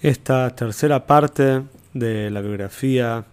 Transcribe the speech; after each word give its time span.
Esta 0.00 0.54
tercera 0.54 1.08
parte 1.08 1.64
de 1.92 2.30
la 2.30 2.40
biografía 2.40 3.24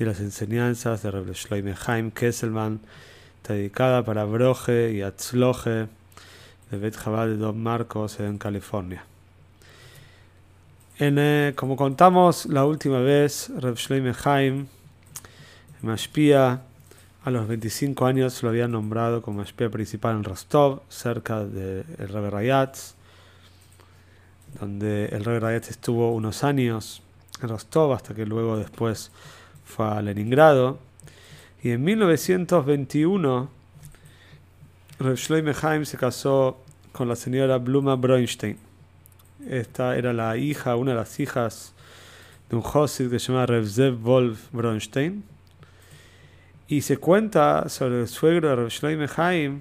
y 0.00 0.04
las 0.06 0.20
enseñanzas 0.20 1.02
de 1.02 1.10
Rebbe 1.10 1.34
Shloime 1.34 1.74
Chaim 1.74 2.10
Kesselman 2.12 2.80
está 3.36 3.52
dedicada 3.52 4.02
para 4.02 4.24
Broje 4.24 4.92
y 4.92 5.02
Atzloje 5.02 5.88
de 6.70 6.78
Bet 6.78 6.98
Chabad 6.98 7.26
de 7.26 7.36
Don 7.36 7.62
Marcos 7.62 8.20
en 8.20 8.38
California. 8.38 9.04
En, 10.98 11.18
eh, 11.18 11.52
como 11.54 11.76
contamos 11.76 12.46
la 12.46 12.64
última 12.64 13.00
vez, 13.00 13.50
Reb 13.58 13.76
Shloime 13.76 14.14
Chaim 14.14 14.66
Mashpia 15.82 16.62
a 17.22 17.30
los 17.30 17.46
25 17.46 18.06
años 18.06 18.42
lo 18.42 18.48
había 18.48 18.66
nombrado 18.66 19.20
como 19.20 19.40
Mashpia 19.40 19.68
principal 19.68 20.16
en 20.16 20.24
Rostov, 20.24 20.80
cerca 20.88 21.44
de 21.44 21.82
Rebbe 21.98 22.30
Rayatz 22.30 22.94
donde 24.60 25.06
el 25.06 25.24
rey 25.24 25.38
Rayat 25.38 25.68
estuvo 25.70 26.12
unos 26.12 26.44
años 26.44 27.02
en 27.42 27.48
Rostov 27.48 27.92
hasta 27.92 28.14
que 28.14 28.26
luego 28.26 28.56
después 28.56 29.10
fue 29.64 29.86
a 29.86 30.02
Leningrado. 30.02 30.78
Y 31.62 31.70
en 31.70 31.84
1921 31.84 33.50
Reb 35.00 35.16
Shloime 35.16 35.52
Haim 35.62 35.84
se 35.84 35.96
casó 35.96 36.58
con 36.92 37.08
la 37.08 37.16
señora 37.16 37.58
Bluma 37.58 37.94
Bronstein. 37.96 38.58
Esta 39.48 39.96
era 39.96 40.12
la 40.12 40.36
hija, 40.36 40.74
una 40.76 40.92
de 40.92 40.98
las 40.98 41.20
hijas 41.20 41.72
de 42.50 42.56
un 42.56 42.62
Josid 42.62 43.10
que 43.10 43.18
se 43.18 43.32
llama 43.32 43.46
Reb 43.46 43.64
Zev 43.66 43.96
Wolf 44.00 44.50
Bronstein. 44.52 45.22
Y 46.66 46.82
se 46.82 46.96
cuenta 46.96 47.68
sobre 47.68 48.00
el 48.00 48.08
suegro 48.08 48.48
de 48.48 48.56
Reb 48.56 48.68
Shloime 48.68 49.06
Haim 49.16 49.60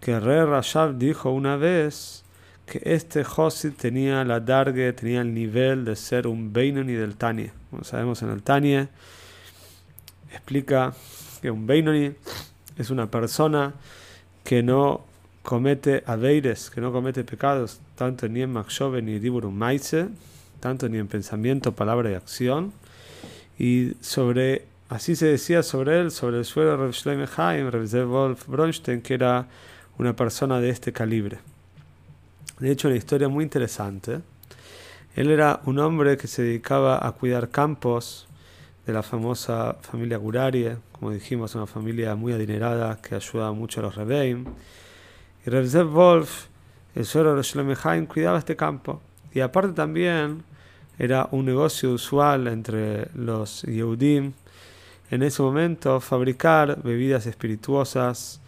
que 0.00 0.12
el 0.12 0.22
rey 0.22 0.42
Rashab 0.44 0.96
dijo 0.96 1.30
una 1.30 1.56
vez 1.56 2.24
que 2.70 2.80
este 2.84 3.24
Josid 3.24 3.72
tenía 3.72 4.24
la 4.24 4.38
dargue, 4.38 4.92
tenía 4.92 5.22
el 5.22 5.34
nivel 5.34 5.84
de 5.84 5.96
ser 5.96 6.28
un 6.28 6.52
Beinoni 6.52 6.92
del 6.92 7.16
Tanie. 7.16 7.50
Como 7.68 7.82
sabemos 7.82 8.22
en 8.22 8.30
el 8.30 8.44
Tanie, 8.44 8.86
explica 10.32 10.94
que 11.42 11.50
un 11.50 11.66
Beinoni 11.66 12.12
es 12.78 12.90
una 12.90 13.10
persona 13.10 13.74
que 14.44 14.62
no 14.62 15.04
comete 15.42 16.04
aveires, 16.06 16.70
que 16.70 16.80
no 16.80 16.92
comete 16.92 17.24
pecados, 17.24 17.80
tanto 17.96 18.28
ni 18.28 18.42
en 18.42 18.52
Makshove 18.52 19.02
ni 19.02 19.18
Diburum 19.18 19.52
Maise, 19.52 20.06
tanto 20.60 20.88
ni 20.88 20.98
en 20.98 21.08
pensamiento, 21.08 21.72
palabra 21.72 22.12
y 22.12 22.14
acción. 22.14 22.72
Y 23.58 23.94
sobre, 24.00 24.66
así 24.88 25.16
se 25.16 25.26
decía 25.26 25.64
sobre 25.64 25.98
él, 25.98 26.12
sobre 26.12 26.38
el 26.38 26.44
suelo 26.44 26.70
de 26.70 26.76
Reb 26.76 26.92
Shloime 26.92 27.26
Haim, 27.36 27.68
Reb 27.68 28.06
Wolf 28.06 28.46
Bronstein, 28.46 29.02
que 29.02 29.14
era 29.14 29.48
una 29.98 30.14
persona 30.14 30.60
de 30.60 30.70
este 30.70 30.92
calibre. 30.92 31.40
De 32.60 32.70
hecho, 32.70 32.88
una 32.88 32.98
historia 32.98 33.28
muy 33.30 33.42
interesante. 33.42 34.20
Él 35.16 35.30
era 35.30 35.60
un 35.64 35.78
hombre 35.78 36.18
que 36.18 36.26
se 36.26 36.42
dedicaba 36.42 37.06
a 37.06 37.12
cuidar 37.12 37.48
campos 37.48 38.28
de 38.86 38.92
la 38.92 39.02
famosa 39.02 39.78
familia 39.80 40.18
Gurarie, 40.18 40.76
como 40.92 41.10
dijimos, 41.10 41.54
una 41.54 41.66
familia 41.66 42.14
muy 42.16 42.34
adinerada 42.34 43.00
que 43.00 43.14
ayudaba 43.14 43.52
mucho 43.52 43.80
a 43.80 43.84
los 43.84 43.94
Rebeim. 43.94 44.44
Y 45.46 45.48
Reb 45.48 45.86
Wolf, 45.86 46.48
el 46.94 47.06
suegro 47.06 47.34
de 47.34 47.42
Shalom 47.42 48.06
cuidaba 48.06 48.38
este 48.38 48.56
campo. 48.56 49.00
Y 49.32 49.40
aparte 49.40 49.72
también 49.72 50.42
era 50.98 51.28
un 51.30 51.46
negocio 51.46 51.92
usual 51.92 52.46
entre 52.46 53.08
los 53.14 53.62
Yehudim 53.62 54.34
en 55.10 55.22
ese 55.22 55.42
momento 55.42 55.98
fabricar 56.00 56.82
bebidas 56.82 57.24
espirituosas, 57.24 58.42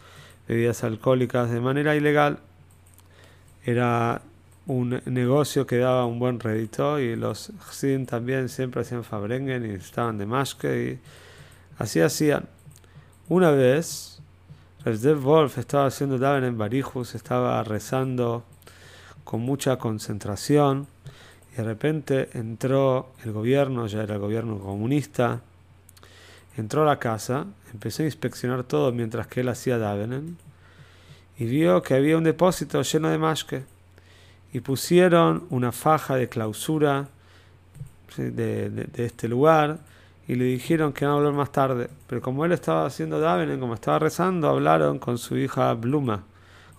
bebidas 0.47 0.85
alcohólicas 0.85 1.51
de 1.51 1.61
manera 1.61 1.97
ilegal 1.97 2.41
era 3.65 4.23
un 4.67 5.01
negocio 5.07 5.67
que 5.67 5.79
daba 5.79 6.07
un 6.07 6.19
buen 6.19 6.39
rédito 6.39 6.99
y 7.01 7.17
los 7.17 7.53
Hasidim 7.69 8.07
también 8.07 8.49
siempre 8.49 8.83
hacían 8.83 9.05
fabrengen 9.05 9.69
y 9.69 9.75
estaban 9.75 10.19
de 10.19 10.27
mashke 10.27 10.65
y 10.65 10.99
así 11.79 12.01
hacían. 12.01 12.49
Una 13.29 13.51
vez, 13.51 14.21
el 14.85 14.99
Wolf 15.17 15.59
estaba 15.59 15.87
haciendo 15.87 16.19
Daven 16.19 16.45
en 16.45 16.59
Barijus, 16.59 17.15
estaba 17.15 17.63
rezando 17.65 18.45
con 19.25 19.41
mucha 19.41 19.79
concentración 19.79 20.87
y 21.53 21.57
de 21.57 21.65
repente 21.65 22.31
entró 22.35 23.13
el 23.25 23.33
gobierno, 23.33 23.87
ya 23.87 24.03
era 24.03 24.15
el 24.15 24.21
gobierno 24.21 24.59
comunista, 24.59 25.41
entró 26.57 26.83
a 26.83 26.87
la 26.87 26.99
casa, 26.99 27.47
empezó 27.73 28.03
a 28.03 28.07
inspeccionar 28.07 28.65
todo 28.65 28.93
mientras 28.93 29.27
que 29.27 29.41
él 29.41 29.49
hacía 29.49 29.79
Davenen 29.79 30.37
y 31.39 31.47
vio 31.47 31.83
que 31.83 31.95
había 31.95 32.17
un 32.17 32.25
depósito 32.25 32.83
lleno 32.83 33.09
de 33.09 33.19
mashke. 33.19 33.65
Y 34.53 34.61
pusieron 34.61 35.45
una 35.51 35.73
faja 35.73 36.17
de 36.17 36.29
clausura 36.29 37.09
de, 38.17 38.89
este 38.97 39.29
lugar 39.29 39.79
y 40.29 40.35
le 40.35 40.45
dijeron 40.45 40.93
que 40.93 41.05
no 41.05 41.13
a 41.13 41.17
hablar 41.17 41.33
más 41.33 41.51
tarde. 41.51 41.89
Pero 42.07 42.21
como 42.21 42.45
él 42.45 42.53
estaba 42.53 42.87
haciendo 42.87 43.19
Davenen, 43.19 43.61
como 43.61 43.75
estaba 43.75 43.99
rezando, 43.99 44.49
hablaron 44.49 44.99
con 44.99 45.17
su 45.17 45.37
hija 45.37 45.73
Bluma, 45.75 46.25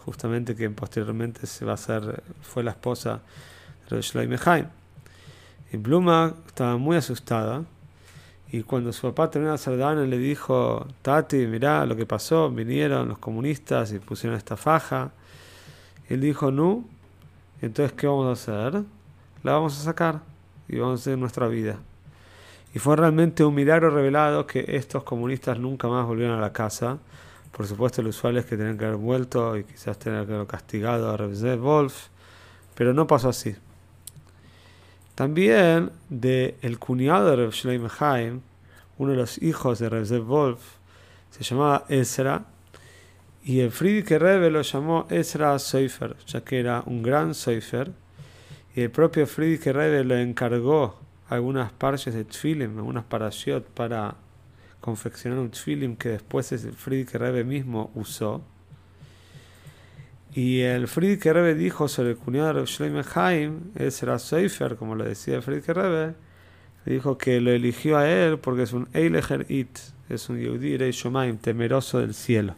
justamente 0.05 0.55
que 0.55 0.69
posteriormente 0.69 1.47
se 1.47 1.65
va 1.65 1.71
a 1.71 1.75
hacer, 1.75 2.21
fue 2.41 2.63
la 2.63 2.71
esposa 2.71 3.21
de 3.89 4.01
Shloime 4.01 4.37
Haim. 4.45 4.67
Y 5.71 5.77
Bluma 5.77 6.35
estaba 6.45 6.77
muy 6.77 6.97
asustada 6.97 7.63
y 8.53 8.61
cuando 8.61 8.93
su 8.93 9.07
papá 9.07 9.31
terminó 9.31 9.49
de 9.49 9.55
hacer 9.55 9.73
le 9.73 10.17
dijo, 10.19 10.85
Tati, 11.01 11.47
mirá 11.47 11.87
lo 11.87 11.95
que 11.95 12.05
pasó, 12.05 12.51
vinieron 12.51 13.09
los 13.09 13.17
comunistas 13.17 13.91
y 13.93 13.97
pusieron 13.97 14.37
esta 14.37 14.55
faja. 14.55 15.11
Él 16.07 16.21
dijo, 16.21 16.51
no, 16.51 16.85
entonces 17.63 17.93
¿qué 17.93 18.05
vamos 18.05 18.27
a 18.27 18.33
hacer? 18.33 18.83
La 19.41 19.53
vamos 19.53 19.75
a 19.79 19.83
sacar 19.83 20.19
y 20.67 20.77
vamos 20.77 20.99
a 20.99 21.01
hacer 21.01 21.17
nuestra 21.17 21.47
vida. 21.47 21.79
Y 22.75 22.77
fue 22.77 22.95
realmente 22.95 23.43
un 23.43 23.55
milagro 23.55 23.89
revelado 23.89 24.45
que 24.45 24.63
estos 24.67 25.01
comunistas 25.01 25.57
nunca 25.57 25.87
más 25.87 26.05
volvieron 26.05 26.37
a 26.37 26.41
la 26.41 26.53
casa. 26.53 26.99
Por 27.51 27.65
supuesto, 27.65 28.03
lo 28.03 28.09
usual 28.09 28.37
es 28.37 28.45
que 28.45 28.55
tenían 28.55 28.77
que 28.77 28.85
haber 28.85 28.97
vuelto 28.97 29.57
y 29.57 29.63
quizás 29.63 29.97
tener 29.97 30.27
que 30.27 30.33
haber 30.35 30.45
castigado 30.45 31.09
a 31.09 31.17
Reb 31.17 31.57
Wolf, 31.57 32.09
pero 32.75 32.93
no 32.93 33.07
pasó 33.07 33.29
así. 33.29 33.55
También 35.15 35.91
de 36.09 36.57
el 36.61 36.79
cuñado 36.79 37.29
de 37.29 37.35
Reb 37.35 37.51
Shloim 37.51 37.87
Haim, 37.99 38.41
uno 38.97 39.11
de 39.11 39.17
los 39.17 39.41
hijos 39.41 39.79
de 39.79 39.89
Reb 39.89 40.23
Wolf, 40.23 40.61
se 41.29 41.43
llamaba 41.43 41.85
Ezra, 41.87 42.45
y 43.43 43.59
el 43.59 43.71
Friedrich 43.71 44.09
Rebbe 44.11 44.49
lo 44.49 44.61
llamó 44.61 45.05
Ezra 45.09 45.59
Seifer, 45.59 46.15
ya 46.25 46.43
que 46.43 46.59
era 46.59 46.81
un 46.85 47.03
gran 47.03 47.35
Seifer, 47.35 47.91
y 48.75 48.81
el 48.81 48.91
propio 48.91 49.27
Friedrich 49.27 49.65
Rebbe 49.67 50.03
le 50.03 50.21
encargó 50.21 50.99
algunas 51.29 51.71
parches 51.71 52.13
de 52.13 52.25
Tfilim, 52.25 52.77
algunas 52.77 53.03
parashiot 53.03 53.65
para 53.69 54.15
confeccionar 54.81 55.39
un 55.39 55.51
Tfilim 55.51 55.95
que 55.95 56.09
después 56.09 56.51
el 56.51 56.73
Friedrich 56.73 57.13
Rebbe 57.13 57.43
mismo 57.43 57.91
usó. 57.95 58.41
Y 60.35 60.61
el 60.61 60.87
Friedrich 60.87 61.25
Rebbe 61.25 61.53
dijo 61.53 61.87
sobre 61.87 62.11
el 62.11 62.17
cuñado 62.17 62.53
de 62.55 62.65
Shloime 62.65 63.03
Haim, 63.13 63.71
era 63.75 64.17
Seifer, 64.17 64.75
como 64.77 64.95
lo 64.95 65.03
decía 65.03 65.35
el 65.35 65.43
Friedrich 65.43 65.67
Rebbe, 65.67 66.15
dijo 66.85 67.19
que 67.19 67.39
lo 67.39 67.51
eligió 67.51 67.97
a 67.97 68.09
él 68.09 68.39
porque 68.39 68.63
es 68.63 68.73
un 68.73 68.87
Eilecher 68.93 69.45
It, 69.49 69.77
es 70.09 70.29
un 70.29 70.39
Yehudi 70.39 70.91
Shomaim, 70.91 71.37
temeroso 71.37 71.99
del 71.99 72.15
cielo. 72.15 72.55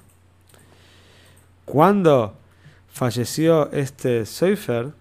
Cuando 1.66 2.38
falleció 2.88 3.70
este 3.74 4.26
Seifer, 4.26 4.94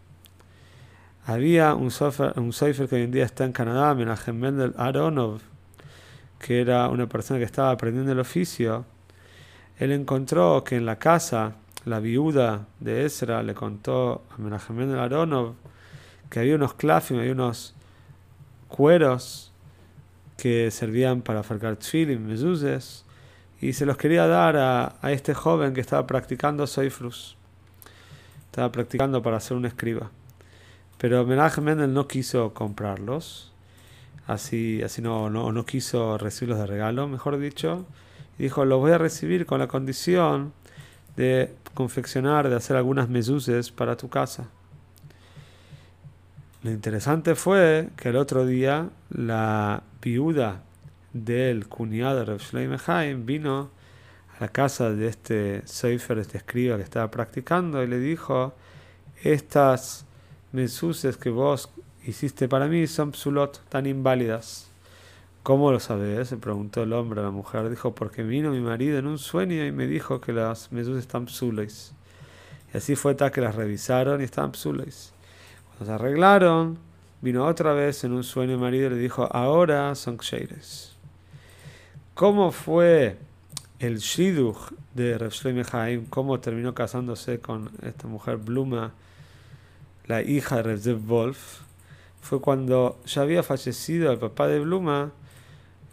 había 1.27 1.75
un 1.75 1.93
Seifer, 1.93 2.32
un 2.37 2.50
que 2.50 2.97
hoy 2.97 3.03
en 3.03 3.12
día 3.12 3.25
está 3.25 3.44
en 3.44 3.53
Canadá, 3.53 3.94
Menachem 3.94 4.37
Mendel 4.37 4.75
Aronov, 4.77 5.41
que 6.41 6.61
era 6.61 6.88
una 6.88 7.09
persona 7.09 7.38
que 7.38 7.44
estaba 7.44 7.70
aprendiendo 7.70 8.11
el 8.11 8.19
oficio. 8.19 8.85
Él 9.79 9.93
encontró 9.93 10.65
que 10.65 10.77
en 10.77 10.87
la 10.87 10.99
casa 10.99 11.55
la 11.84 12.00
viuda 12.00 12.66
de 12.81 13.04
Ezra 13.04 13.42
le 13.42 13.54
contó 13.54 14.25
a 14.31 14.40
Menachem 14.40 14.94
Aronov 14.96 15.54
que 16.31 16.40
había 16.40 16.56
unos 16.56 16.75
klafim, 16.75 17.19
había 17.19 17.32
unos 17.32 17.75
cueros 18.69 19.52
que 20.36 20.70
servían 20.70 21.22
para 21.22 21.42
fabricar 21.42 21.76
tfilim, 21.76 22.26
mezuzes, 22.26 23.04
y 23.60 23.72
se 23.72 23.86
los 23.86 23.96
quería 23.96 24.26
dar 24.26 24.56
a, 24.56 24.96
a 25.00 25.12
este 25.12 25.32
joven 25.32 25.75
que 25.75 25.81
estaba 25.81 26.06
practicando 26.06 26.66
soifrus. 26.66 27.36
Estaba 28.46 28.72
practicando 28.72 29.22
para 29.22 29.38
ser 29.40 29.56
un 29.56 29.64
escriba. 29.64 30.10
Pero 30.98 31.25
Menachem 31.25 31.64
Mendel 31.64 31.92
no 31.92 32.08
quiso 32.08 32.52
comprarlos. 32.54 33.52
así, 34.26 34.82
así 34.82 35.02
no, 35.02 35.31
no, 35.31 35.52
no 35.52 35.64
quiso 35.64 36.19
recibirlos 36.19 36.58
de 36.58 36.66
regalo, 36.66 37.06
mejor 37.08 37.38
dicho. 37.38 37.86
Dijo, 38.38 38.64
los 38.64 38.81
voy 38.81 38.92
a 38.92 38.98
recibir 38.98 39.46
con 39.46 39.60
la 39.60 39.69
condición 39.69 40.52
de 41.16 41.55
confeccionar, 41.75 42.49
de 42.49 42.56
hacer 42.56 42.76
algunas 42.76 43.08
mesuses 43.08 43.70
para 43.70 43.96
tu 43.96 44.08
casa. 44.08 44.49
Lo 46.62 46.70
interesante 46.70 47.34
fue 47.34 47.90
que 47.96 48.08
el 48.08 48.16
otro 48.16 48.46
día 48.46 48.88
la 49.11 49.82
viuda 50.00 50.62
del 51.12 51.69
cuñado 51.69 52.25
de 52.25 52.38
Shloim 52.38 53.26
vino 53.26 53.70
a 54.37 54.40
la 54.40 54.49
casa 54.49 54.90
de 54.90 55.08
este 55.08 55.62
Seifer, 55.66 56.19
este 56.19 56.38
escriba 56.38 56.76
que 56.76 56.82
estaba 56.82 57.11
practicando, 57.11 57.82
y 57.82 57.87
le 57.87 57.99
dijo, 57.99 58.55
estas 59.22 60.06
mesuses 60.52 61.17
que 61.17 61.31
vos 61.31 61.70
hiciste 62.05 62.49
para 62.49 62.67
mí 62.67 62.87
son 62.87 63.12
psulot, 63.12 63.62
tan 63.69 63.87
inválidas. 63.87 64.70
¿Cómo 65.44 65.70
lo 65.70 65.79
sabes? 65.79 66.29
se 66.29 66.38
preguntó 66.38 66.85
el 66.85 66.94
hombre 66.94 67.20
a 67.20 67.25
la 67.25 67.31
mujer. 67.31 67.69
Dijo, 67.69 67.94
porque 67.94 68.23
vino 68.23 68.50
mi 68.50 68.61
marido 68.61 68.99
en 68.99 69.06
un 69.06 69.19
sueño 69.19 69.62
y 69.67 69.73
me 69.73 69.87
dijo 69.87 70.19
que 70.19 70.32
las 70.32 70.73
mesuses 70.73 71.00
están 71.00 71.29
psulois. 71.29 71.93
Y 72.73 72.79
así 72.79 72.96
fue 72.96 73.14
tal 73.14 73.31
que 73.31 73.43
las 73.43 73.55
revisaron 73.55 74.23
y 74.23 74.25
estaban 74.25 74.55
psulois. 74.55 75.12
Cuando 75.67 75.85
se 75.85 75.93
arreglaron, 75.93 76.79
vino 77.20 77.44
otra 77.44 77.75
vez 77.75 78.05
en 78.05 78.12
un 78.12 78.25
sueño 78.25 78.56
mi 78.56 78.62
marido 78.62 78.87
y 78.87 78.91
le 78.94 78.96
dijo, 78.96 79.29
ahora 79.31 79.94
son 79.96 80.17
ksheires. 80.17 80.94
¿Cómo 82.14 82.50
fue 82.50 83.19
el 83.81 83.99
shiduch 83.99 84.73
de 84.94 85.19
Rav 85.19 85.35
Haim? 85.73 86.06
¿Cómo 86.06 86.41
terminó 86.41 86.73
casándose 86.73 87.38
con 87.41 87.70
esta 87.82 88.08
mujer 88.08 88.38
Bluma, 88.38 88.94
la 90.06 90.23
hija 90.23 90.62
de 90.62 90.75
Rav 90.75 90.99
Wolf? 91.00 91.61
Fue 92.23 92.41
cuando 92.41 92.99
ya 93.05 93.20
había 93.20 93.43
fallecido 93.43 94.11
el 94.11 94.19
papá 94.19 94.49
de 94.49 94.61
Bluma, 94.61 95.12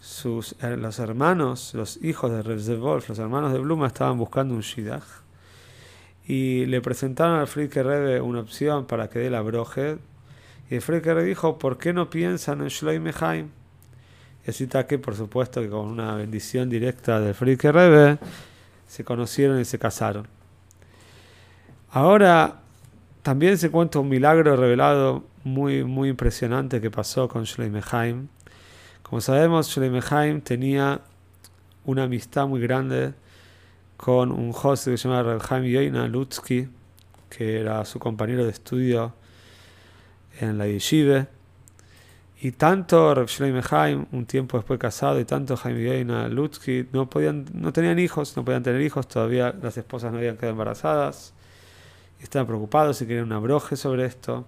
sus, 0.02 0.56
eh, 0.62 0.76
los 0.76 1.00
hermanos, 1.00 1.74
los 1.76 2.04
hijos 2.04 2.32
de 2.32 2.76
Wolf, 2.76 3.08
los 3.08 3.20
hermanos 3.20 3.54
de 3.54 3.60
Bluma 3.60 3.88
estaban 3.88 4.18
buscando 4.18 4.56
un 4.56 4.62
shidach 4.62 5.04
y 6.28 6.66
le 6.66 6.82
presentaron 6.82 7.40
al 7.40 7.48
Friedke 7.48 7.84
Rebbe 7.84 8.20
una 8.20 8.40
opción 8.40 8.86
para 8.86 9.10
que 9.10 9.20
dé 9.20 9.30
la 9.30 9.42
broje. 9.42 9.98
Y 10.70 10.76
el 10.76 10.82
Friedke 10.82 11.14
dijo, 11.24 11.60
¿por 11.60 11.78
qué 11.78 11.94
no 11.94 12.10
piensan 12.10 12.62
en 12.62 12.68
Shloime 12.68 13.14
Haim? 13.20 13.50
Y 14.46 14.50
así 14.50 14.68
que, 14.68 14.98
por 14.98 15.16
supuesto, 15.16 15.62
que 15.62 15.70
con 15.70 15.86
una 15.88 16.16
bendición 16.16 16.70
directa 16.70 17.20
del 17.20 17.36
Friedke 17.36 17.72
Rebbe, 17.72 18.18
se 18.88 19.04
conocieron 19.04 19.60
y 19.60 19.66
se 19.66 19.78
casaron. 19.78 20.28
Ahora, 21.92 22.62
también 23.22 23.58
se 23.58 23.70
cuenta 23.70 24.00
un 24.00 24.10
milagro 24.10 24.56
revelado 24.56 25.26
muy, 25.44 25.84
muy 25.84 26.10
impresionante 26.10 26.82
que 26.82 26.90
pasó 26.90 27.28
con 27.28 27.44
Shloime 27.44 27.82
Haim. 27.92 28.30
Como 29.12 29.20
sabemos, 29.20 29.68
Shloime 29.68 30.00
Haim 30.10 30.40
tenía 30.40 31.02
una 31.84 32.04
amistad 32.04 32.48
muy 32.48 32.62
grande 32.62 33.14
con 33.98 34.32
un 34.32 34.54
host 34.56 34.86
que 34.86 34.98
se 34.98 35.10
llama 35.10 35.22
Reb 35.22 35.64
Yoina 35.66 36.08
Lutsky, 36.08 36.70
que 37.30 37.60
era 37.60 37.84
su 37.84 38.00
compañero 38.00 38.46
de 38.46 38.52
estudio 38.52 39.14
en 40.40 40.58
la 40.58 40.66
yeshiva. 40.66 41.28
Y 42.40 42.52
tanto 42.52 43.14
Reb 43.14 43.28
Shloim 43.28 43.62
Haim, 43.72 44.06
un 44.14 44.26
tiempo 44.26 44.56
después 44.58 44.80
casado, 44.80 45.20
y 45.20 45.26
tanto 45.26 45.58
Jaime 45.58 45.84
Yoina 45.84 46.30
Lutsky 46.30 46.88
no, 46.94 47.10
podían, 47.10 47.48
no 47.54 47.74
tenían 47.74 48.00
hijos, 48.00 48.38
no 48.38 48.46
podían 48.46 48.64
tener 48.64 48.80
hijos, 48.80 49.10
todavía 49.10 49.54
las 49.62 49.76
esposas 49.76 50.14
no 50.14 50.20
habían 50.20 50.38
quedado 50.38 50.54
embarazadas. 50.54 51.34
Estaban 52.22 52.48
preocupados 52.48 53.02
y 53.02 53.08
querían 53.08 53.26
una 53.26 53.40
broje 53.40 53.76
sobre 53.76 54.06
esto. 54.06 54.46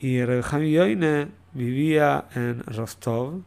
Y 0.00 0.24
Reb 0.24 0.42
Jaime 0.42 0.70
Yoina 0.70 1.28
vivía 1.52 2.26
en 2.34 2.62
Rostov, 2.64 3.42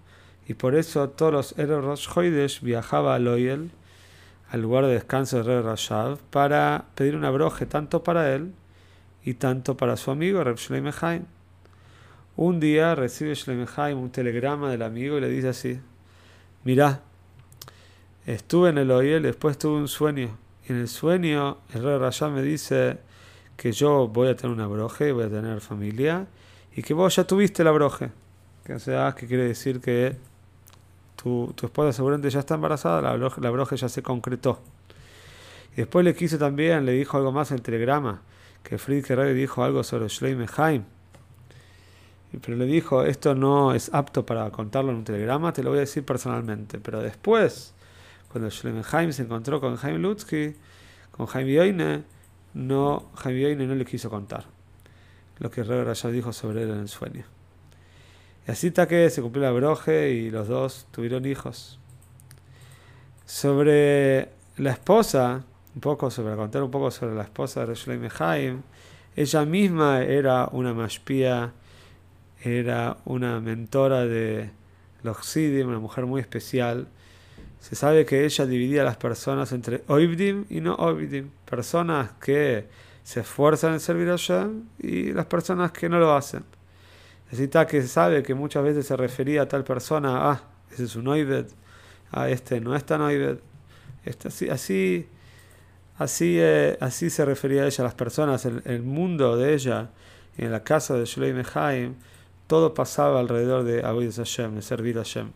y 0.48 0.54
por 0.54 0.76
eso 0.76 1.10
todos 1.10 1.34
los 1.34 1.60
Erev 1.60 1.82
Rosh 1.82 2.62
viajaba 2.62 3.16
a 3.16 3.20
Loyel 3.20 3.70
al 4.50 4.62
lugar 4.62 4.86
de 4.86 4.94
descanso 4.94 5.38
de 5.38 5.44
Reb 5.44 5.66
Rashav 5.66 6.20
para 6.30 6.86
pedir 6.96 7.16
una 7.16 7.30
broje 7.32 7.66
tanto 7.66 8.04
para 8.04 8.34
él 8.34 8.54
y 9.24 9.34
tanto 9.34 9.76
para 9.76 9.98
su 9.98 10.10
amigo 10.10 10.44
Reb 10.44 10.56
Shloim 10.56 11.26
Un 12.38 12.60
día 12.62 12.96
recibe 12.96 13.34
Shloim 13.36 13.98
un 13.98 14.10
telegrama 14.10 14.72
del 14.72 14.84
amigo 14.84 15.18
y 15.18 15.22
le 15.22 15.30
dice 15.30 15.50
así: 15.50 15.80
Mirá, 16.64 17.02
estuve 18.26 18.70
en 18.70 18.78
el 18.78 18.92
Oyel, 18.92 19.24
después 19.24 19.58
tuve 19.58 19.78
un 19.78 19.90
sueño. 19.90 20.38
Y 20.68 20.72
en 20.72 20.80
el 20.80 20.88
sueño 20.88 21.58
el 21.74 21.84
Reb 21.84 22.00
Rashav 22.00 22.32
me 22.32 22.42
dice 22.42 23.00
que 23.57 23.71
yo 23.71 24.07
voy 24.07 24.30
a 24.30 24.36
tener 24.36 24.56
una 24.56 24.68
broje, 24.68 25.12
voy 25.12 25.25
a 25.25 25.30
tener 25.30 25.59
familia 25.59 26.27
y 26.75 26.83
que 26.83 26.94
vos 26.94 27.15
ya 27.15 27.25
tuviste 27.25 27.63
la 27.63 27.71
broje. 27.71 28.12
Que 28.63 28.80
sea, 28.80 29.15
que 29.18 29.27
quiere 29.27 29.44
decir 29.44 29.81
que 29.81 30.15
tu, 31.15 31.54
esposa 31.62 31.92
seguramente 31.92 32.30
ya 32.30 32.39
está 32.39 32.56
embarazada, 32.56 33.01
la, 33.01 33.18
la 33.18 33.50
broje 33.50 33.75
ya 33.75 33.89
se 33.89 34.04
concretó. 34.04 34.59
Después 35.75 36.06
le 36.06 36.15
quiso 36.15 36.38
también, 36.38 36.86
le 36.86 36.92
dijo 36.92 37.18
algo 37.18 37.31
más 37.31 37.51
en 37.51 37.57
el 37.57 37.63
telegrama, 37.63 38.21
que 38.63 38.77
Friedrich 38.77 39.09
Rebbe 39.09 39.33
dijo 39.33 39.63
algo 39.63 39.83
sobre 39.83 40.10
Schleimeheim. 40.10 40.83
Pero 42.42 42.57
le 42.57 42.65
dijo, 42.65 43.03
esto 43.03 43.36
no 43.36 43.74
es 43.74 43.89
apto 43.94 44.25
para 44.25 44.50
contarlo 44.51 44.92
en 44.92 44.98
un 44.98 45.03
telegrama, 45.03 45.53
te 45.53 45.63
lo 45.63 45.69
voy 45.69 45.77
a 45.77 45.81
decir 45.81 46.03
personalmente. 46.03 46.77
Pero 46.80 47.01
después, 47.01 47.74
cuando 48.31 48.51
Schleimeheim 48.51 49.13
se 49.13 49.24
encontró 49.24 49.62
con 49.62 49.77
Jaime 49.77 50.00
Lutzky, 50.00 50.56
con 51.12 51.25
Jaime 51.27 51.53
Yoine, 51.53 52.03
no, 52.54 53.12
Jaime 53.16 53.56
no 53.56 53.76
le 53.76 53.86
quiso 53.86 54.10
contar 54.10 54.58
lo 55.40 55.52
que 55.52 55.64
Rebbe 55.64 55.94
ya 55.94 56.10
dijo 56.10 56.34
sobre 56.34 56.64
él 56.64 56.72
en 56.72 56.80
el 56.80 56.88
sueño. 56.88 57.24
Y 58.48 58.52
así 58.52 58.72
que 58.72 59.10
se 59.10 59.22
cumplió 59.22 59.44
la 59.44 59.52
broje 59.52 60.12
y 60.12 60.30
los 60.30 60.48
dos 60.48 60.88
tuvieron 60.92 61.26
hijos. 61.26 61.80
Sobre 63.26 64.30
la 64.58 64.72
esposa, 64.72 65.44
un 65.76 65.82
poco 65.82 66.10
sobre 66.10 66.36
contar 66.36 66.64
un 66.64 66.72
poco 66.72 66.90
sobre 66.92 67.14
la 67.14 67.24
esposa 67.24 67.62
de 67.62 67.66
Reshleim 67.68 68.10
Haim, 68.20 68.62
ella 69.16 69.46
misma 69.46 70.02
era 70.02 70.48
una 70.52 70.74
mashpía, 70.74 71.54
era 72.42 72.98
una 73.06 73.40
mentora 73.42 74.06
de 74.06 74.52
los 75.04 75.36
una 75.36 75.80
mujer 75.80 76.06
muy 76.06 76.22
especial. 76.22 76.88
Se 77.59 77.75
sabe 77.75 78.06
que 78.06 78.25
ella 78.25 78.45
dividía 78.45 78.81
a 78.81 78.86
las 78.86 78.98
personas 78.98 79.51
entre 79.51 79.83
Oibdim 79.88 80.45
y 80.50 80.62
no 80.62 80.75
Oibdim, 80.75 81.30
personas 81.50 82.12
que 82.21 82.68
se 83.04 83.21
esfuerzan 83.21 83.74
en 83.74 83.80
servir 83.80 84.09
a 84.09 84.12
Hashem 84.12 84.63
y 84.80 85.12
las 85.13 85.25
personas 85.25 85.71
que 85.71 85.89
no 85.89 86.00
lo 86.00 86.13
hacen. 86.13 86.44
Necesita 87.25 87.65
que 87.68 87.81
sabe 87.83 88.24
que 88.24 88.33
muchas 88.33 88.63
veces 88.63 88.88
se 88.88 88.95
refería 88.95 89.44
a 89.44 89.48
tal 89.48 89.63
persona, 89.63 90.31
ah, 90.31 90.43
ese 90.72 90.86
es 90.86 90.96
un 90.96 91.08
oibed, 91.08 91.48
ah, 92.12 92.29
este 92.29 92.62
no 92.62 92.75
es 92.75 92.86
tan 92.86 93.01
oibed. 93.01 93.39
Este, 94.05 94.29
así, 94.29 94.50
así, 94.50 95.08
así, 95.98 96.38
eh, 96.39 96.77
así 96.79 97.10
se 97.10 97.25
refería 97.25 97.63
a 97.63 97.65
ella 97.65 97.84
a 97.84 97.88
las 97.88 97.96
personas, 97.96 98.46
el, 98.46 98.62
el 98.65 98.82
mundo 98.84 99.36
de 99.36 99.53
ella, 99.53 99.89
en 100.38 100.51
la 100.51 100.63
casa 100.63 100.93
de 100.93 101.05
Shuleim 101.05 101.43
Haim, 101.53 101.96
todo 102.48 102.74
pasaba 102.74 103.20
alrededor 103.20 103.63
de 103.63 103.82
Hashem, 103.82 104.55
de 104.55 104.62
servir 104.62 104.98
a 104.98 105.01
Hashem. 105.01 105.32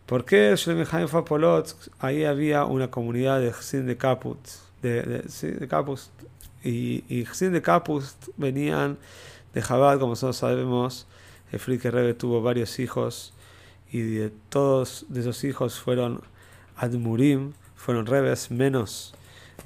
¿Por 0.06 0.25
qué 0.25 0.53
Shlemheim 0.56 1.08
fue 1.08 1.22
a 1.22 1.25
Polotsk? 1.25 1.89
Ahí 2.00 2.25
había 2.25 2.65
una 2.65 2.89
comunidad 2.89 3.39
de 3.39 3.51
Chsin 3.51 3.86
de 3.86 3.98
Kaput, 3.98 4.38
de, 4.82 5.01
de, 5.01 5.24
y, 6.63 7.03
y 7.10 7.24
de 7.24 7.62
Kapust 7.62 8.30
venían 8.38 8.98
de 9.53 9.62
Jabal, 9.62 10.00
como 10.00 10.15
todos 10.15 10.38
sabemos. 10.38 11.08
El 11.51 11.60
Frike 11.60 11.92
Rebbe 11.92 12.13
tuvo 12.13 12.42
varios 12.42 12.80
hijos 12.80 13.34
y 13.92 14.01
de 14.01 14.32
todos 14.50 15.06
de 15.10 15.22
esos 15.22 15.44
hijos 15.44 15.80
fueron 15.80 16.22
Admurim, 16.77 17.53
fueron 17.75 18.06
Rebes, 18.06 18.50
menos 18.50 19.13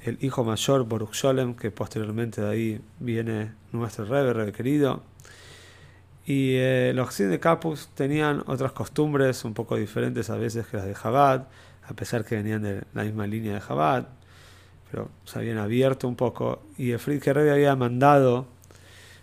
el 0.02 0.18
hijo 0.22 0.44
mayor, 0.44 0.84
Boruch 0.84 1.12
Sholem, 1.12 1.54
que 1.54 1.70
posteriormente 1.70 2.40
de 2.40 2.50
ahí 2.50 2.80
viene 3.00 3.52
nuestro 3.72 4.04
Rebe, 4.04 4.32
Rebe 4.32 4.52
querido. 4.52 5.02
Y 6.26 6.56
eh, 6.56 6.92
los 6.94 7.16
de 7.16 7.40
Capus 7.40 7.88
tenían 7.94 8.42
otras 8.46 8.72
costumbres 8.72 9.44
un 9.44 9.54
poco 9.54 9.76
diferentes 9.76 10.28
a 10.28 10.36
veces 10.36 10.66
que 10.66 10.76
las 10.76 10.86
de 10.86 10.94
Jabad, 10.94 11.46
a 11.88 11.94
pesar 11.94 12.24
que 12.24 12.36
venían 12.36 12.62
de 12.62 12.82
la 12.92 13.04
misma 13.04 13.26
línea 13.26 13.54
de 13.54 13.60
Jabad, 13.60 14.08
pero 14.90 15.08
se 15.24 15.38
habían 15.38 15.58
abierto 15.58 16.06
un 16.06 16.16
poco. 16.16 16.62
Y 16.76 16.90
el 16.90 16.98
Friedrich 16.98 17.32
Rebbe 17.32 17.50
había 17.50 17.74
mandado 17.76 18.46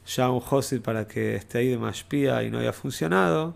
ya 0.07 0.29
un 0.29 0.39
Josid 0.39 0.81
para 0.81 1.07
que 1.07 1.35
esté 1.35 1.59
ahí 1.59 1.69
de 1.69 1.77
Mashpia 1.77 2.43
y 2.43 2.49
no 2.49 2.57
había 2.57 2.73
funcionado. 2.73 3.53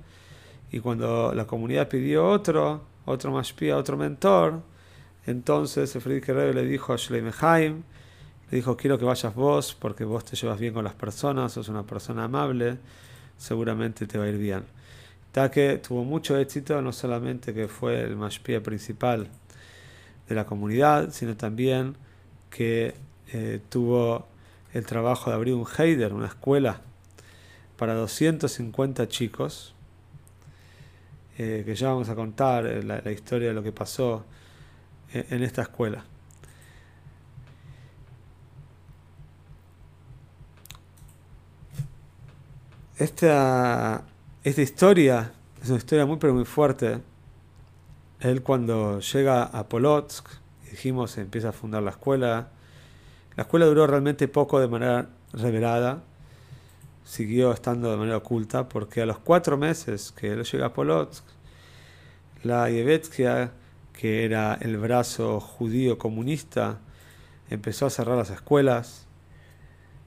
Y 0.71 0.79
cuando 0.79 1.33
la 1.33 1.45
comunidad 1.45 1.87
pidió 1.87 2.27
otro, 2.27 2.83
otro 3.05 3.31
Mashpia, 3.31 3.77
otro 3.77 3.97
mentor, 3.97 4.61
entonces 5.29 5.95
el 5.95 6.01
Friedrich 6.01 6.27
le 6.27 6.65
dijo 6.65 6.91
a 6.91 6.95
Shleimeheim, 6.95 7.83
le 8.49 8.55
dijo, 8.55 8.75
quiero 8.75 8.97
que 8.97 9.05
vayas 9.05 9.35
vos 9.35 9.77
porque 9.79 10.03
vos 10.03 10.25
te 10.25 10.35
llevas 10.35 10.59
bien 10.59 10.73
con 10.73 10.83
las 10.83 10.95
personas, 10.95 11.51
sos 11.51 11.69
una 11.69 11.83
persona 11.83 12.23
amable, 12.23 12.79
seguramente 13.37 14.07
te 14.07 14.17
va 14.17 14.25
a 14.25 14.29
ir 14.29 14.39
bien. 14.39 14.63
que 15.51 15.77
tuvo 15.87 16.03
mucho 16.03 16.35
éxito, 16.35 16.81
no 16.81 16.91
solamente 16.91 17.53
que 17.53 17.67
fue 17.67 18.01
el 18.01 18.15
mashpia 18.15 18.63
principal 18.63 19.27
de 20.27 20.33
la 20.33 20.47
comunidad, 20.47 21.11
sino 21.11 21.37
también 21.37 21.95
que 22.49 22.95
eh, 23.31 23.59
tuvo 23.69 24.25
el 24.73 24.83
trabajo 24.87 25.29
de 25.29 25.35
abrir 25.35 25.53
un 25.53 25.67
Heider, 25.77 26.11
una 26.11 26.25
escuela 26.25 26.81
para 27.77 27.93
250 27.93 29.07
chicos, 29.07 29.75
eh, 31.37 31.61
que 31.63 31.75
ya 31.75 31.89
vamos 31.89 32.09
a 32.09 32.15
contar 32.15 32.65
eh, 32.65 32.81
la 32.81 33.11
historia 33.11 33.49
de 33.49 33.53
lo 33.53 33.61
que 33.61 33.71
pasó 33.71 34.25
en 35.13 35.43
esta 35.43 35.63
escuela. 35.63 36.05
Esta, 42.97 44.03
esta 44.43 44.61
historia 44.61 45.31
es 45.61 45.69
una 45.69 45.77
historia 45.77 46.05
muy 46.05 46.17
pero 46.17 46.33
muy 46.33 46.43
fuerte. 46.43 46.99
Él 48.19 48.43
cuando 48.43 48.99
llega 48.99 49.43
a 49.43 49.69
Polotsk, 49.69 50.27
dijimos, 50.69 51.17
empieza 51.17 51.49
a 51.49 51.51
fundar 51.53 51.81
la 51.81 51.91
escuela. 51.91 52.49
La 53.37 53.43
escuela 53.43 53.67
duró 53.67 53.87
realmente 53.87 54.27
poco 54.27 54.59
de 54.59 54.67
manera 54.67 55.07
revelada, 55.31 56.03
siguió 57.05 57.53
estando 57.53 57.89
de 57.89 57.95
manera 57.95 58.17
oculta, 58.17 58.67
porque 58.67 59.01
a 59.01 59.05
los 59.05 59.19
cuatro 59.19 59.57
meses 59.57 60.11
que 60.11 60.33
él 60.33 60.43
llega 60.43 60.65
a 60.65 60.73
Polotsk, 60.73 61.23
la 62.43 62.69
Yevetskia 62.69 63.53
que 63.99 64.23
era 64.23 64.57
el 64.61 64.77
brazo 64.77 65.41
judío 65.41 65.97
comunista, 65.97 66.79
empezó 67.49 67.85
a 67.85 67.89
cerrar 67.89 68.15
las 68.15 68.29
escuelas. 68.29 69.07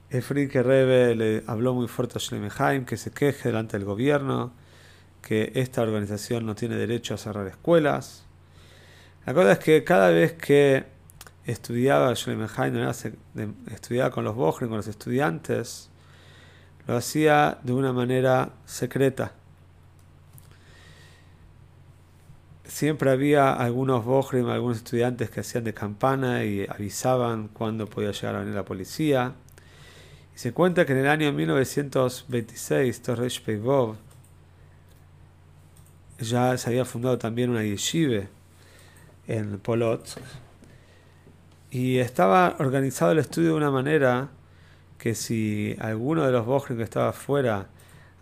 Efrike 0.08 0.62
Rebe 0.62 1.14
le 1.14 1.44
habló 1.46 1.74
muy 1.74 1.88
fuerte 1.88 2.16
a 2.16 2.18
Schlemeheim 2.18 2.86
que 2.86 2.96
se 2.96 3.10
queje 3.10 3.50
delante 3.50 3.76
del 3.76 3.84
gobierno, 3.84 4.54
que 5.20 5.52
esta 5.56 5.82
organización 5.82 6.46
no 6.46 6.54
tiene 6.54 6.76
derecho 6.76 7.12
a 7.12 7.18
cerrar 7.18 7.46
escuelas. 7.46 8.24
La 9.26 9.34
cosa 9.34 9.52
es 9.52 9.58
que 9.58 9.84
cada 9.84 10.08
vez 10.08 10.32
que 10.32 10.86
estudiaba 11.44 12.16
Schlemeheim, 12.16 12.74
estudiaba 13.70 14.10
con 14.10 14.24
los 14.24 14.34
Bochrim, 14.34 14.70
con 14.70 14.78
los 14.78 14.88
estudiantes, 14.88 15.90
lo 16.86 16.96
hacía 16.96 17.58
de 17.62 17.74
una 17.74 17.92
manera 17.92 18.54
secreta. 18.64 19.34
Siempre 22.64 23.10
había 23.10 23.52
algunos 23.52 24.04
Bohrim, 24.04 24.48
algunos 24.48 24.78
estudiantes 24.78 25.30
que 25.30 25.40
hacían 25.40 25.64
de 25.64 25.74
campana 25.74 26.44
y 26.44 26.66
avisaban 26.68 27.48
cuándo 27.48 27.86
podía 27.86 28.12
llegar 28.12 28.36
a 28.36 28.40
venir 28.40 28.54
la 28.54 28.64
policía. 28.64 29.34
Y 30.34 30.38
se 30.38 30.52
cuenta 30.52 30.86
que 30.86 30.92
en 30.92 30.98
el 30.98 31.08
año 31.08 31.32
1926, 31.32 33.02
Torres 33.02 33.40
Peivov 33.40 33.96
ya 36.18 36.56
se 36.56 36.70
había 36.70 36.84
fundado 36.84 37.18
también 37.18 37.50
una 37.50 37.64
yeshive 37.64 38.28
en 39.26 39.58
Polotsk. 39.58 40.18
Y 41.70 41.98
estaba 41.98 42.56
organizado 42.58 43.12
el 43.12 43.18
estudio 43.18 43.50
de 43.50 43.54
una 43.56 43.70
manera 43.70 44.28
que 44.98 45.14
si 45.14 45.74
alguno 45.80 46.24
de 46.24 46.32
los 46.32 46.46
Bohrim 46.46 46.76
que 46.76 46.84
estaba 46.84 47.08
afuera 47.08 47.68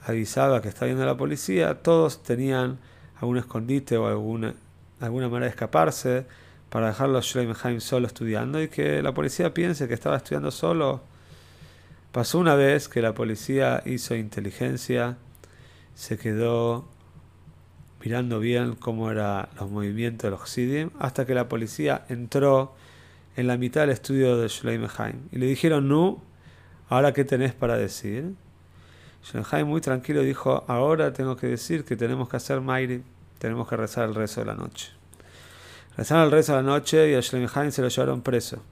avisaba 0.06 0.62
que 0.62 0.68
estaba 0.68 0.86
viendo 0.86 1.04
la 1.04 1.16
policía, 1.16 1.82
todos 1.82 2.22
tenían 2.22 2.78
algún 3.20 3.38
escondite 3.38 3.96
o 3.96 4.06
alguna, 4.06 4.54
alguna 5.00 5.28
manera 5.28 5.46
de 5.46 5.50
escaparse 5.50 6.26
para 6.70 6.88
dejarlo 6.88 7.18
a 7.18 7.22
Schleimheim 7.22 7.80
solo 7.80 8.06
estudiando 8.06 8.62
y 8.62 8.68
que 8.68 9.02
la 9.02 9.12
policía 9.12 9.52
piense 9.52 9.88
que 9.88 9.94
estaba 9.94 10.16
estudiando 10.16 10.50
solo. 10.50 11.02
Pasó 12.12 12.38
una 12.38 12.54
vez 12.54 12.88
que 12.88 13.02
la 13.02 13.14
policía 13.14 13.82
hizo 13.84 14.14
inteligencia, 14.14 15.16
se 15.94 16.16
quedó 16.16 16.88
mirando 18.02 18.40
bien 18.40 18.74
cómo 18.76 19.10
eran 19.10 19.48
los 19.58 19.70
movimientos 19.70 20.24
de 20.24 20.30
los 20.30 20.92
hasta 20.98 21.26
que 21.26 21.34
la 21.34 21.48
policía 21.48 22.04
entró 22.08 22.74
en 23.36 23.46
la 23.46 23.56
mitad 23.56 23.82
del 23.82 23.90
estudio 23.90 24.36
de 24.38 24.48
Schleimheim 24.48 25.28
y 25.30 25.38
le 25.38 25.46
dijeron, 25.46 25.88
no, 25.88 26.22
ahora 26.88 27.12
qué 27.12 27.24
tenés 27.24 27.52
para 27.52 27.76
decir. 27.76 28.34
Shenhai 29.22 29.64
muy 29.64 29.80
tranquilo 29.80 30.22
dijo, 30.22 30.64
ahora 30.66 31.12
tengo 31.12 31.36
que 31.36 31.46
decir 31.46 31.84
que 31.84 31.96
tenemos 31.96 32.28
que 32.28 32.36
hacer 32.36 32.60
Mairi, 32.60 33.02
tenemos 33.38 33.68
que 33.68 33.76
rezar 33.76 34.08
el 34.08 34.14
rezo 34.14 34.40
de 34.40 34.46
la 34.46 34.54
noche. 34.54 34.92
Rezaron 35.96 36.24
el 36.24 36.30
rezo 36.30 36.56
de 36.56 36.62
la 36.62 36.68
noche 36.68 37.10
y 37.10 37.14
a 37.14 37.20
Shenhai 37.20 37.70
se 37.70 37.82
lo 37.82 37.88
llevaron 37.88 38.22
preso. 38.22 38.62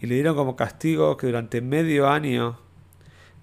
Y 0.00 0.06
le 0.06 0.16
dieron 0.16 0.36
como 0.36 0.56
castigo 0.56 1.16
que 1.16 1.26
durante 1.26 1.60
medio 1.62 2.08
año 2.08 2.58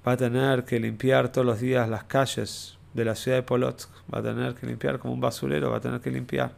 va 0.08 0.14
a 0.14 0.18
tener 0.18 0.66
que 0.66 0.80
limpiar 0.80 1.32
todos 1.32 1.46
los 1.46 1.60
días 1.60 1.90
las 1.90 2.04
calles 2.04 2.78
de 2.94 3.06
la 3.06 3.16
ciudad 3.16 3.38
de 3.38 3.44
Polotsk. 3.44 3.90
Va 4.14 4.20
a 4.20 4.24
tener 4.24 4.54
que 4.54 4.68
limpiar 4.68 5.00
como 5.00 5.14
un 5.14 5.22
basurero, 5.22 5.72
va 5.72 5.78
a 5.78 5.82
tener 5.82 6.00
que 6.02 6.12
limpiar. 6.12 6.54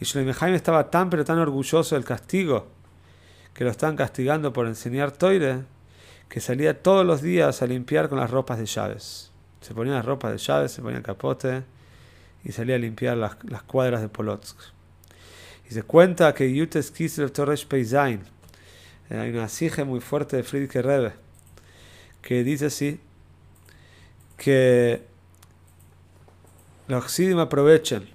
Y 0.00 0.04
Shlomo 0.04 0.30
estaba 0.30 0.90
tan 0.90 1.08
pero 1.10 1.24
tan 1.24 1.38
orgulloso 1.38 1.94
del 1.94 2.04
castigo 2.04 2.66
que 3.54 3.64
lo 3.64 3.70
están 3.70 3.96
castigando 3.96 4.52
por 4.52 4.66
enseñar 4.66 5.12
toire 5.12 5.64
que 6.28 6.40
salía 6.40 6.82
todos 6.82 7.06
los 7.06 7.22
días 7.22 7.62
a 7.62 7.66
limpiar 7.66 8.08
con 8.08 8.18
las 8.18 8.30
ropas 8.30 8.58
de 8.58 8.66
llaves. 8.66 9.30
Se 9.60 9.74
ponía 9.74 9.94
las 9.94 10.04
ropas 10.04 10.32
de 10.32 10.38
llaves, 10.38 10.72
se 10.72 10.82
ponía 10.82 10.98
el 10.98 11.04
capote 11.04 11.62
y 12.44 12.52
salía 12.52 12.76
a 12.76 12.78
limpiar 12.78 13.16
las, 13.16 13.36
cuadras 13.66 14.00
de 14.00 14.08
Polotsk. 14.08 14.56
Y 15.68 15.74
se 15.74 15.82
cuenta 15.82 16.34
que 16.34 16.52
Yutes 16.52 16.90
Kislev 16.90 17.32
Torres 17.32 17.64
Peizain, 17.64 18.22
eh, 19.10 19.18
hay 19.18 19.30
una 19.30 19.48
sige 19.48 19.84
muy 19.84 20.00
fuerte 20.00 20.36
de 20.36 20.42
Friedrich 20.42 20.74
Rebbe, 20.74 21.12
que 22.22 22.44
dice 22.44 22.66
así, 22.66 23.00
que 24.36 25.02
los 26.88 27.10
Xidim 27.10 27.38
aprovechen 27.38 28.08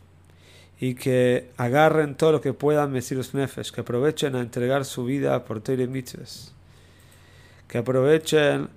y 0.79 0.95
que 0.95 1.51
agarren 1.57 2.15
todo 2.15 2.33
lo 2.33 2.41
que 2.41 2.53
puedan 2.53 2.91
Mesirus 2.91 3.33
Nefesh, 3.33 3.71
que 3.71 3.81
aprovechen 3.81 4.35
a 4.35 4.39
entregar 4.39 4.85
su 4.85 5.03
vida 5.03 5.43
por 5.43 5.61
Toire 5.61 5.87
Mitzvahs 5.87 6.53
que 7.71 7.77
aprovechen 7.77 8.67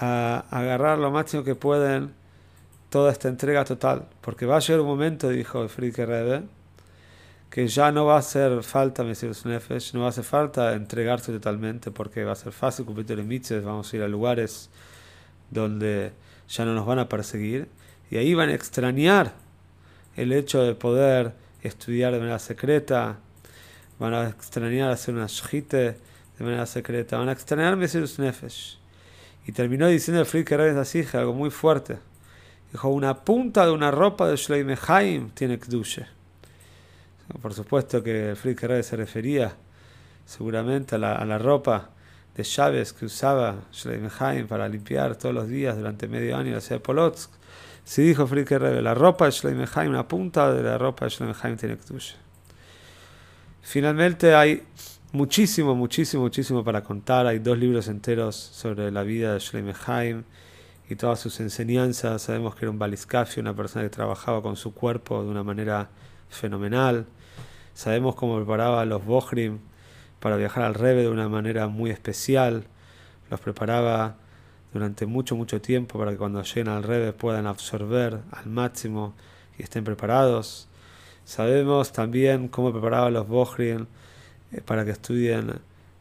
a 0.00 0.46
agarrar 0.50 0.98
lo 0.98 1.10
máximo 1.10 1.44
que 1.44 1.54
pueden 1.54 2.14
toda 2.88 3.12
esta 3.12 3.28
entrega 3.28 3.62
total, 3.66 4.06
porque 4.22 4.46
va 4.46 4.56
a 4.56 4.60
llegar 4.60 4.80
un 4.80 4.86
momento, 4.86 5.28
dijo 5.28 5.68
Friedrich 5.68 6.08
Rebbe, 6.08 6.44
que 7.50 7.68
ya 7.68 7.92
no 7.92 8.06
va 8.06 8.14
a 8.14 8.20
hacer 8.20 8.62
falta 8.62 9.04
Mesirus 9.04 9.44
Nefesh, 9.44 9.92
no 9.92 10.00
va 10.00 10.06
a 10.06 10.08
hacer 10.08 10.24
falta 10.24 10.72
entregarse 10.72 11.30
totalmente 11.30 11.90
porque 11.90 12.24
va 12.24 12.32
a 12.32 12.36
ser 12.36 12.52
fácil 12.52 12.86
cumplir 12.86 13.18
los 13.18 13.26
mitzvahs, 13.26 13.62
vamos 13.62 13.92
a 13.92 13.96
ir 13.98 14.02
a 14.02 14.08
lugares 14.08 14.70
donde 15.50 16.12
ya 16.48 16.64
no 16.64 16.72
nos 16.72 16.86
van 16.86 17.00
a 17.00 17.08
perseguir 17.10 17.68
y 18.10 18.16
ahí 18.16 18.32
van 18.32 18.48
a 18.48 18.54
extrañar 18.54 19.34
el 20.16 20.32
hecho 20.32 20.62
de 20.62 20.74
poder 20.74 21.34
estudiar 21.62 22.14
de 22.14 22.18
manera 22.18 22.38
secreta, 22.38 23.18
van 23.98 24.14
a 24.14 24.28
extrañar 24.30 24.90
hacer 24.90 25.14
una 25.14 25.26
shite 25.26 26.07
de 26.38 26.44
manera 26.44 26.66
secreta, 26.66 27.18
van 27.18 27.28
a 27.28 27.32
extrañar 27.32 27.76
Mesirus 27.76 28.18
Nefesh. 28.18 28.78
Y 29.46 29.52
terminó 29.52 29.88
diciendo 29.88 30.20
el 30.20 30.26
Friedrich 30.26 30.76
así, 30.76 31.04
algo 31.14 31.32
muy 31.32 31.50
fuerte. 31.50 31.98
Dijo, 32.70 32.88
una 32.90 33.24
punta 33.24 33.64
de 33.64 33.72
una 33.72 33.90
ropa 33.90 34.28
de 34.28 34.36
Shleime 34.36 34.76
Haim 34.86 35.30
tiene 35.30 35.58
Kdushe. 35.58 36.06
Por 37.42 37.54
supuesto 37.54 38.02
que 38.02 38.30
el 38.30 38.36
Friedrich 38.36 38.82
se 38.82 38.96
refería 38.96 39.54
seguramente 40.26 40.94
a 40.94 40.98
la, 40.98 41.14
a 41.14 41.24
la 41.24 41.38
ropa 41.38 41.90
de 42.36 42.44
llaves 42.44 42.92
que 42.92 43.06
usaba 43.06 43.56
Shleime 43.72 44.10
Haim 44.20 44.46
para 44.46 44.68
limpiar 44.68 45.16
todos 45.16 45.34
los 45.34 45.48
días 45.48 45.76
durante 45.76 46.06
medio 46.06 46.36
año 46.36 46.52
la 46.52 46.60
ciudad 46.60 46.76
de 46.76 46.84
Polotsk. 46.84 47.30
Si 47.84 48.02
dijo 48.02 48.26
Friedrich 48.26 48.60
la 48.60 48.94
ropa 48.94 49.24
de 49.24 49.30
Shleime 49.32 49.66
Haim, 49.74 49.90
una 49.90 50.06
punta 50.06 50.52
de 50.52 50.62
la 50.62 50.78
ropa 50.78 51.06
de 51.06 51.10
Shleime 51.10 51.34
Haim 51.42 51.56
tiene 51.56 51.76
Kdushe. 51.78 52.14
Finalmente 53.62 54.34
hay 54.34 54.62
muchísimo, 55.12 55.74
muchísimo, 55.74 56.24
muchísimo 56.24 56.64
para 56.64 56.82
contar. 56.82 57.26
Hay 57.26 57.38
dos 57.38 57.58
libros 57.58 57.88
enteros 57.88 58.36
sobre 58.36 58.90
la 58.90 59.02
vida 59.02 59.34
de 59.34 59.40
Shlomo 59.40 59.72
Haim 59.86 60.24
y 60.88 60.96
todas 60.96 61.20
sus 61.20 61.40
enseñanzas. 61.40 62.22
Sabemos 62.22 62.54
que 62.54 62.64
era 62.64 62.70
un 62.70 62.78
baliscafio, 62.78 63.40
una 63.40 63.54
persona 63.54 63.84
que 63.84 63.90
trabajaba 63.90 64.42
con 64.42 64.56
su 64.56 64.74
cuerpo 64.74 65.22
de 65.22 65.30
una 65.30 65.42
manera 65.42 65.88
fenomenal. 66.28 67.06
Sabemos 67.74 68.14
cómo 68.16 68.36
preparaba 68.36 68.82
a 68.82 68.84
los 68.84 69.04
Bohrim 69.04 69.58
para 70.20 70.36
viajar 70.36 70.64
al 70.64 70.74
Rebe 70.74 71.02
de 71.02 71.08
una 71.08 71.28
manera 71.28 71.68
muy 71.68 71.90
especial. 71.90 72.64
Los 73.30 73.40
preparaba 73.40 74.16
durante 74.72 75.06
mucho, 75.06 75.36
mucho 75.36 75.60
tiempo 75.60 75.98
para 75.98 76.10
que 76.10 76.18
cuando 76.18 76.42
lleguen 76.42 76.68
al 76.68 76.82
Rebe 76.82 77.12
puedan 77.12 77.46
absorber 77.46 78.20
al 78.32 78.46
máximo 78.46 79.14
y 79.58 79.62
estén 79.62 79.84
preparados. 79.84 80.68
Sabemos 81.24 81.92
también 81.92 82.48
cómo 82.48 82.72
preparaba 82.72 83.06
a 83.06 83.10
los 83.10 83.28
Bohrim 83.28 83.86
eh, 84.52 84.60
para 84.60 84.84
que 84.84 84.92
estudien 84.92 85.52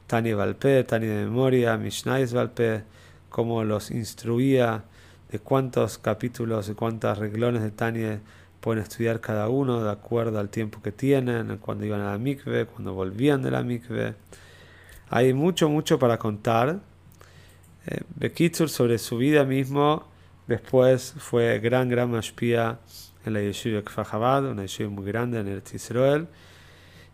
Tani 0.07 0.33
Valpe, 0.33 0.83
Tani 0.83 1.07
de 1.07 1.25
memoria, 1.25 1.77
Mishnais 1.77 2.33
Valpe, 2.33 2.83
cómo 3.29 3.63
los 3.63 3.91
instruía 3.91 4.83
de 5.31 5.39
cuántos 5.39 5.97
capítulos 5.97 6.69
y 6.69 6.73
cuántas 6.73 7.17
reglones 7.17 7.61
de 7.61 7.71
Tani 7.71 8.19
pueden 8.61 8.81
estudiar 8.81 9.19
cada 9.19 9.49
uno 9.49 9.83
de 9.83 9.91
acuerdo 9.91 10.39
al 10.39 10.49
tiempo 10.49 10.81
que 10.81 10.91
tienen, 10.91 11.57
cuando 11.57 11.85
iban 11.85 12.01
a 12.01 12.11
la 12.11 12.17
mikve, 12.17 12.65
cuando 12.65 12.93
volvían 12.93 13.41
de 13.41 13.51
la 13.51 13.63
mikve. 13.63 14.15
Hay 15.09 15.33
mucho, 15.33 15.69
mucho 15.69 15.99
para 15.99 16.17
contar. 16.17 16.79
Eh, 17.85 18.01
Bekitsur 18.15 18.69
sobre 18.69 18.97
su 18.97 19.17
vida 19.17 19.43
mismo, 19.45 20.05
después 20.47 21.13
fue 21.17 21.59
gran, 21.59 21.87
gran 21.89 22.11
mashpia 22.11 22.79
en 23.25 23.33
la 23.33 23.41
yeshiva 23.41 23.81
Kfar 23.81 24.43
una 24.43 24.63
yeshiva 24.63 24.89
muy 24.89 25.05
grande 25.05 25.39
en 25.39 25.47
el 25.47 25.63
Israel. 25.73 26.27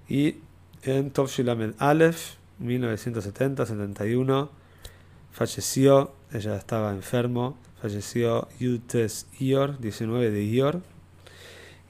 Y 0.08 0.38
en 0.86 1.12
Tovshilamed 1.12 1.76
Aleph, 1.78 2.36
1970-71, 2.62 4.50
falleció, 5.32 6.12
ella 6.32 6.58
estaba 6.58 6.92
enfermo, 6.92 7.58
falleció 7.82 8.48
Yutes 8.60 9.28
Ior, 9.40 9.80
19 9.80 10.32
de 10.32 10.46
Ior. 10.46 10.82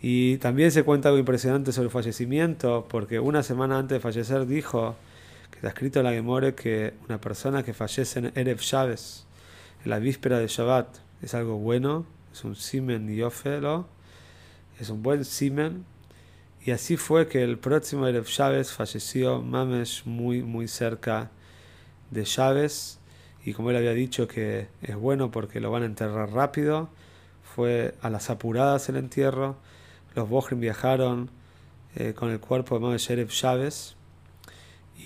Y 0.02 0.38
también 0.38 0.72
se 0.72 0.84
cuenta 0.84 1.10
algo 1.10 1.20
impresionante 1.20 1.72
sobre 1.72 1.86
el 1.86 1.92
fallecimiento, 1.92 2.88
porque 2.90 3.20
una 3.20 3.42
semana 3.42 3.80
antes 3.80 3.96
de 3.96 4.00
fallecer 4.00 4.46
dijo, 4.46 4.96
que 5.50 5.58
está 5.58 5.70
escrito 5.70 6.04
la 6.04 6.12
Gemore, 6.12 6.56
que 6.56 6.94
una 7.08 7.20
persona 7.20 7.64
que 7.64 7.74
fallece 7.74 8.20
en 8.20 8.32
Erev 8.36 8.60
Shabbos, 8.60 9.26
en 9.84 9.90
la 9.90 10.00
víspera 10.00 10.40
de 10.40 10.48
Shabbat, 10.48 10.88
es 11.22 11.34
algo 11.34 11.58
bueno, 11.58 12.06
es 12.32 12.44
un 12.44 12.56
simen 12.56 13.08
yofelo, 13.16 13.88
es 14.80 14.90
un 14.90 15.02
buen 15.02 15.24
simen, 15.24 15.86
y 16.66 16.72
así 16.72 16.96
fue 16.96 17.28
que 17.28 17.44
el 17.44 17.58
próximo 17.58 18.08
Erev 18.08 18.24
Chávez 18.24 18.72
falleció 18.72 19.42
Mamesh 19.42 20.06
muy, 20.06 20.44
muy 20.44 20.70
cerca 20.70 21.30
de 22.10 22.24
Chávez. 22.24 23.00
Y 23.44 23.52
como 23.52 23.72
él 23.72 23.76
había 23.76 23.92
dicho 23.92 24.30
que 24.30 24.70
es 24.82 24.96
bueno 24.96 25.30
porque 25.30 25.60
lo 25.60 25.72
van 25.72 25.84
a 25.84 25.88
enterrar 25.88 26.32
rápido, 26.32 26.90
fue 27.44 27.96
a 28.02 28.10
las 28.10 28.30
apuradas 28.30 28.88
el 28.88 28.96
entierro. 28.96 29.58
Los 30.16 30.30
Bohrim 30.30 30.62
viajaron 30.62 31.32
eh, 31.96 32.14
con 32.14 32.30
el 32.30 32.40
cuerpo 32.40 32.76
de 32.76 32.82
Mamesh 32.82 33.12
Erev 33.12 33.28
Chávez. 33.28 33.98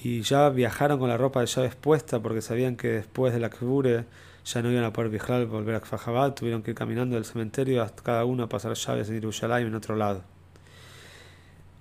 Y 0.03 0.21
ya 0.21 0.49
viajaron 0.49 0.99
con 0.99 1.09
la 1.09 1.17
ropa 1.17 1.41
de 1.41 1.47
Chávez 1.47 1.75
puesta 1.75 2.21
porque 2.21 2.43
sabían 2.43 2.75
que 2.75 2.89
después 2.89 3.33
de 3.33 3.39
la 3.39 3.49
Kbure 3.49 4.05
ya 4.45 4.61
no 4.61 4.71
iban 4.71 4.83
a 4.83 4.93
poder 4.93 5.09
viajar, 5.09 5.43
volver 5.47 5.73
a 5.73 5.81
Kfajabad. 5.81 6.35
Tuvieron 6.35 6.61
que 6.61 6.69
ir 6.71 6.77
caminando 6.77 7.15
del 7.15 7.25
cementerio 7.25 7.81
hasta 7.81 8.03
cada 8.03 8.25
uno 8.25 8.43
a 8.43 8.49
pasar 8.49 8.73
Chávez 8.73 9.09
en 9.09 9.15
Yerushalayim 9.15 9.69
en 9.69 9.75
otro 9.75 9.95
lado. 9.95 10.36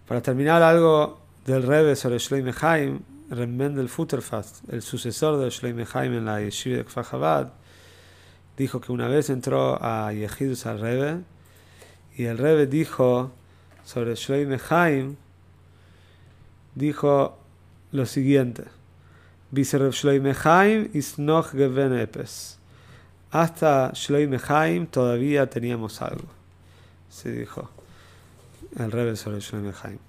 Para 0.07 0.23
terminar 0.23 0.62
algo 0.62 1.19
del 1.45 1.64
Rebbe 1.64 1.97
sobre 1.97 2.19
Shloime 2.19 2.55
Haim, 2.61 3.01
Rembendel 3.29 3.88
Futterfast, 3.88 4.73
el 4.73 4.81
sucesor 4.81 5.37
de 5.38 5.51
Shloime 5.51 5.85
Haim 5.92 6.12
en 6.12 6.25
la 6.25 6.40
yeshiva 6.40 6.77
de 6.77 6.85
Kfar 6.85 7.51
dijo 8.57 8.81
que 8.81 8.92
una 8.92 9.09
vez 9.09 9.31
entró 9.31 9.77
a 9.83 10.12
Yehidus 10.12 10.64
al 10.66 10.79
Rebbe 10.79 11.23
y 12.16 12.25
el 12.25 12.38
Rebbe 12.38 12.69
dijo 12.69 13.33
sobre 13.85 14.14
Shloime 14.14 14.61
Haim, 14.71 15.16
dijo 16.77 17.37
lo 17.90 18.07
siguiente: 18.07 18.62
Viser 19.51 19.90
Shloime 19.90 20.37
Haim 20.45 20.88
is 20.92 21.19
noch 21.19 21.51
gewen 21.51 21.99
epes. 21.99 22.59
Hasta 23.33 23.90
Shloime 23.92 24.38
Haim 24.49 24.87
todavía 24.87 25.51
teníamos 25.51 26.01
algo. 26.01 26.29
Se 27.11 27.33
dijo 27.33 27.76
el 28.77 28.93
Rebbe 28.93 29.17
Shlomo 29.17 29.73
Haim. 29.83 30.06